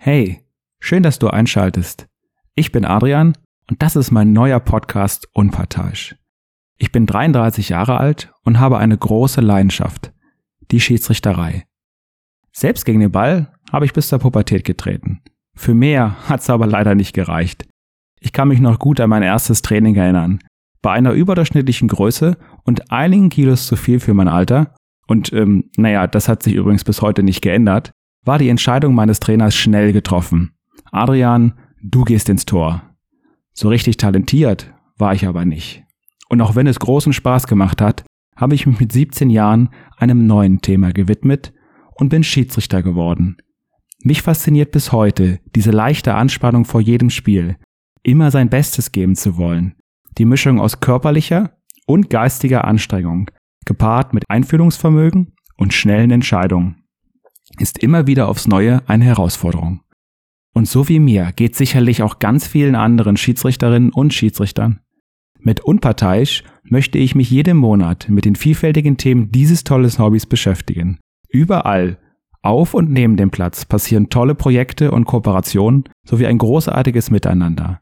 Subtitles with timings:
[0.00, 0.44] Hey,
[0.78, 2.06] schön, dass du einschaltest.
[2.54, 3.32] Ich bin Adrian
[3.68, 6.14] und das ist mein neuer Podcast Unparteiisch.
[6.78, 10.12] Ich bin 33 Jahre alt und habe eine große Leidenschaft,
[10.70, 11.64] die Schiedsrichterei.
[12.52, 15.20] Selbst gegen den Ball habe ich bis zur Pubertät getreten.
[15.56, 17.68] Für mehr hat's aber leider nicht gereicht.
[18.20, 20.38] Ich kann mich noch gut an mein erstes Training erinnern.
[20.80, 24.76] Bei einer überdurchschnittlichen Größe und einigen Kilos zu viel für mein Alter,
[25.08, 27.90] und ähm, naja, das hat sich übrigens bis heute nicht geändert,
[28.24, 30.52] war die Entscheidung meines Trainers schnell getroffen.
[30.90, 32.82] Adrian, du gehst ins Tor.
[33.52, 35.84] So richtig talentiert war ich aber nicht.
[36.28, 38.04] Und auch wenn es großen Spaß gemacht hat,
[38.36, 41.52] habe ich mich mit 17 Jahren einem neuen Thema gewidmet
[41.94, 43.36] und bin Schiedsrichter geworden.
[44.04, 47.56] Mich fasziniert bis heute diese leichte Anspannung vor jedem Spiel,
[48.04, 49.74] immer sein Bestes geben zu wollen.
[50.18, 53.30] Die Mischung aus körperlicher und geistiger Anstrengung,
[53.64, 56.77] gepaart mit Einfühlungsvermögen und schnellen Entscheidungen,
[57.58, 59.80] ist immer wieder aufs Neue eine Herausforderung.
[60.54, 64.80] Und so wie mir geht sicherlich auch ganz vielen anderen Schiedsrichterinnen und Schiedsrichtern.
[65.38, 70.98] Mit unparteiisch möchte ich mich jeden Monat mit den vielfältigen Themen dieses tolles Hobbys beschäftigen.
[71.28, 71.98] Überall,
[72.42, 77.80] auf und neben dem Platz passieren tolle Projekte und Kooperationen sowie ein großartiges Miteinander.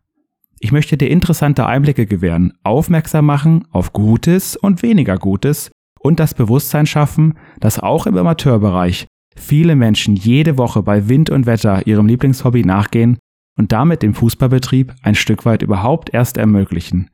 [0.59, 5.71] Ich möchte dir interessante Einblicke gewähren, aufmerksam machen auf Gutes und weniger Gutes
[6.01, 9.07] und das Bewusstsein schaffen, dass auch im Amateurbereich
[9.37, 13.19] viele Menschen jede Woche bei Wind und Wetter ihrem Lieblingshobby nachgehen
[13.57, 17.11] und damit den Fußballbetrieb ein Stück weit überhaupt erst ermöglichen.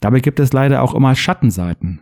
[0.00, 2.00] Dabei gibt es leider auch immer Schattenseiten,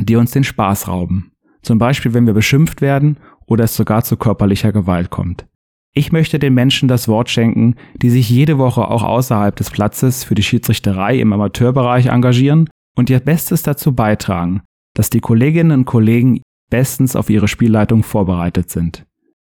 [0.00, 1.32] die uns den Spaß rauben.
[1.62, 5.46] Zum Beispiel, wenn wir beschimpft werden oder es sogar zu körperlicher Gewalt kommt.
[5.94, 10.24] Ich möchte den Menschen das Wort schenken, die sich jede Woche auch außerhalb des Platzes
[10.24, 14.62] für die Schiedsrichterei im Amateurbereich engagieren und ihr Bestes dazu beitragen,
[14.94, 16.40] dass die Kolleginnen und Kollegen
[16.72, 19.04] bestens auf ihre Spielleitung vorbereitet sind.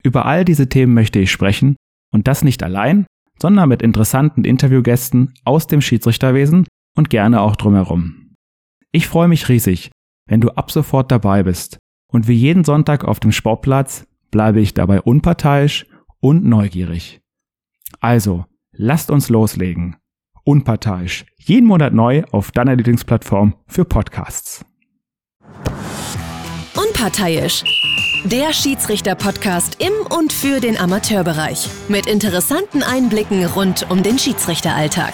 [0.03, 1.77] Über all diese Themen möchte ich sprechen
[2.11, 3.05] und das nicht allein,
[3.41, 8.35] sondern mit interessanten Interviewgästen aus dem Schiedsrichterwesen und gerne auch drumherum.
[8.91, 9.91] Ich freue mich riesig,
[10.27, 11.77] wenn du ab sofort dabei bist
[12.11, 15.85] und wie jeden Sonntag auf dem Sportplatz bleibe ich dabei unparteiisch
[16.19, 17.21] und neugierig.
[18.01, 18.43] Also,
[18.73, 19.95] lasst uns loslegen.
[20.43, 21.25] Unparteiisch.
[21.37, 24.65] Jeden Monat neu auf deiner Lieblingsplattform für Podcasts.
[26.87, 27.63] Unparteiisch.
[28.25, 31.67] Der Schiedsrichter-Podcast im und für den Amateurbereich.
[31.87, 35.13] Mit interessanten Einblicken rund um den Schiedsrichteralltag.